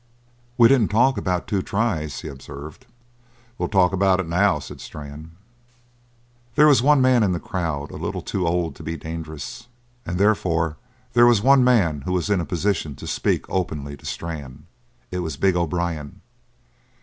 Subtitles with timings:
[0.57, 2.87] "We didn't talk about two tries," he observed.
[3.59, 5.33] "We talk about it now," said Strann.
[6.55, 9.67] There was one man in the crowd a little too old to be dangerous
[10.03, 10.77] and therefore
[11.13, 14.65] there was one man who was in a position to speak openly to Strann.
[15.11, 16.21] It was big O'Brien.